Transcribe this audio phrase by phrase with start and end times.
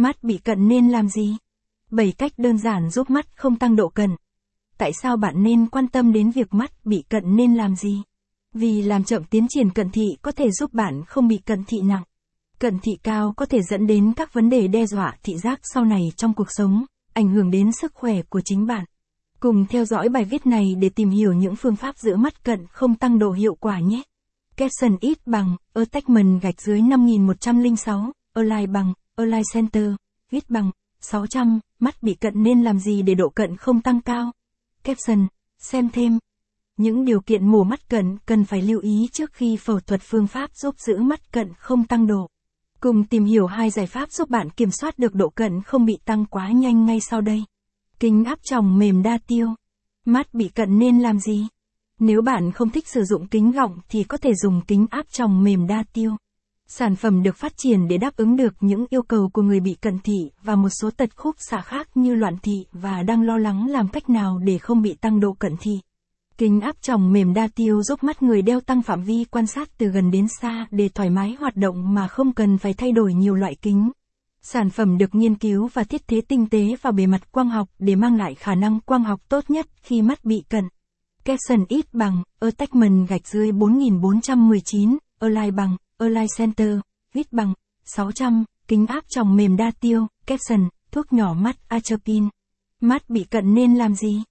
[0.00, 1.36] Mắt bị cận nên làm gì?
[1.90, 4.10] 7 cách đơn giản giúp mắt không tăng độ cận.
[4.78, 8.02] Tại sao bạn nên quan tâm đến việc mắt bị cận nên làm gì?
[8.54, 11.80] Vì làm chậm tiến triển cận thị có thể giúp bạn không bị cận thị
[11.80, 12.02] nặng.
[12.58, 15.84] Cận thị cao có thể dẫn đến các vấn đề đe dọa thị giác sau
[15.84, 18.84] này trong cuộc sống, ảnh hưởng đến sức khỏe của chính bạn.
[19.40, 22.66] Cùng theo dõi bài viết này để tìm hiểu những phương pháp giữ mắt cận
[22.66, 24.02] không tăng độ hiệu quả nhé.
[24.56, 29.94] Capson ít bằng, attachment gạch dưới 5106, align bằng, align center,
[30.30, 30.70] viết bằng,
[31.00, 34.32] 600, mắt bị cận nên làm gì để độ cận không tăng cao?
[34.84, 35.26] Caption,
[35.58, 36.18] xem thêm.
[36.76, 40.26] Những điều kiện mổ mắt cận cần phải lưu ý trước khi phẫu thuật phương
[40.26, 42.28] pháp giúp giữ mắt cận không tăng độ.
[42.80, 45.98] Cùng tìm hiểu hai giải pháp giúp bạn kiểm soát được độ cận không bị
[46.04, 47.44] tăng quá nhanh ngay sau đây.
[47.98, 49.48] Kính áp tròng mềm đa tiêu.
[50.06, 51.46] Mắt bị cận nên làm gì?
[51.98, 55.44] Nếu bạn không thích sử dụng kính gọng thì có thể dùng kính áp tròng
[55.44, 56.16] mềm đa tiêu.
[56.72, 59.74] Sản phẩm được phát triển để đáp ứng được những yêu cầu của người bị
[59.74, 63.38] cận thị và một số tật khúc xạ khác như loạn thị và đang lo
[63.38, 65.80] lắng làm cách nào để không bị tăng độ cận thị.
[66.38, 69.78] Kính áp tròng mềm đa tiêu giúp mắt người đeo tăng phạm vi quan sát
[69.78, 73.14] từ gần đến xa để thoải mái hoạt động mà không cần phải thay đổi
[73.14, 73.90] nhiều loại kính.
[74.42, 77.68] Sản phẩm được nghiên cứu và thiết kế tinh tế vào bề mặt quang học
[77.78, 80.64] để mang lại khả năng quang học tốt nhất khi mắt bị cận.
[81.24, 86.78] Capson ít bằng, attachment gạch dưới 4419, align bằng, align center,
[87.14, 87.54] viết bằng,
[87.84, 92.28] 600, kính áp tròng mềm đa tiêu, caption, thuốc nhỏ mắt Atropine.
[92.80, 94.22] Mắt bị cận nên làm gì?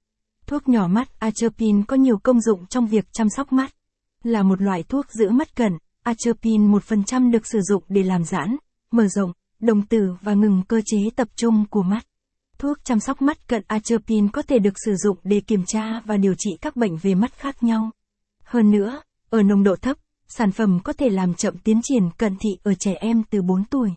[0.47, 3.73] Thuốc nhỏ mắt Atropine có nhiều công dụng trong việc chăm sóc mắt.
[4.23, 8.55] Là một loại thuốc giữ mắt cận, Atropine 1% được sử dụng để làm giãn,
[8.91, 12.05] mở rộng, đồng tử và ngừng cơ chế tập trung của mắt.
[12.57, 16.17] Thuốc chăm sóc mắt cận Atropine có thể được sử dụng để kiểm tra và
[16.17, 17.91] điều trị các bệnh về mắt khác nhau.
[18.43, 19.97] Hơn nữa, ở nồng độ thấp,
[20.29, 23.63] sản phẩm có thể làm chậm tiến triển cận thị ở trẻ em từ 4
[23.65, 23.89] tuổi.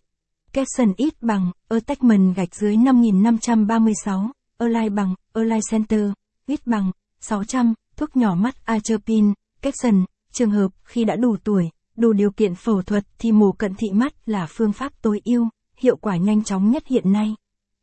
[0.52, 6.10] Capson ít bằng, attachment gạch dưới 5536, Align bằng, Align Center,
[6.46, 12.12] ít bằng, 600, thuốc nhỏ mắt Atropine, Capson, trường hợp khi đã đủ tuổi, đủ
[12.12, 15.96] điều kiện phẫu thuật thì mổ cận thị mắt là phương pháp tối ưu, hiệu
[15.96, 17.34] quả nhanh chóng nhất hiện nay.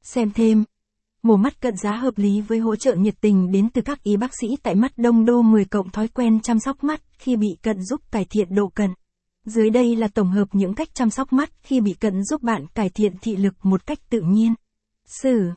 [0.02, 0.64] Xem thêm.
[1.24, 4.18] Mổ mắt cận giá hợp lý với hỗ trợ nhiệt tình đến từ các y
[4.18, 7.48] bác sĩ tại mắt đông đô 10 cộng thói quen chăm sóc mắt khi bị
[7.62, 8.90] cận giúp cải thiện độ cận.
[9.46, 12.66] Dưới đây là tổng hợp những cách chăm sóc mắt khi bị cận giúp bạn
[12.76, 14.54] cải thiện thị lực một cách tự nhiên.
[15.08, 15.52] Sử